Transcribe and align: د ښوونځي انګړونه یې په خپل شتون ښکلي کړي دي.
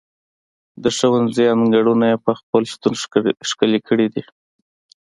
د 0.83 0.85
ښوونځي 0.97 1.45
انګړونه 1.55 2.05
یې 2.11 2.17
په 2.25 2.31
خپل 2.39 2.61
شتون 2.71 2.93
ښکلي 3.49 3.79
کړي 3.87 4.07
دي. 4.13 4.23